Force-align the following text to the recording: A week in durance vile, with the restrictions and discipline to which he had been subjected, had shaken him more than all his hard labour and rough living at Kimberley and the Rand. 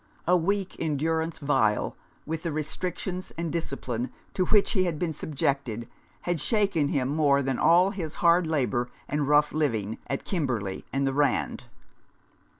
A 0.25 0.35
week 0.35 0.75
in 0.77 0.97
durance 0.97 1.37
vile, 1.37 1.95
with 2.25 2.41
the 2.41 2.51
restrictions 2.51 3.31
and 3.37 3.51
discipline 3.51 4.09
to 4.33 4.45
which 4.47 4.71
he 4.71 4.85
had 4.85 4.97
been 4.97 5.13
subjected, 5.13 5.87
had 6.21 6.39
shaken 6.41 6.87
him 6.87 7.07
more 7.09 7.43
than 7.43 7.59
all 7.59 7.91
his 7.91 8.15
hard 8.15 8.47
labour 8.47 8.87
and 9.07 9.27
rough 9.27 9.53
living 9.53 9.99
at 10.07 10.23
Kimberley 10.25 10.83
and 10.91 11.05
the 11.05 11.13
Rand. 11.13 11.65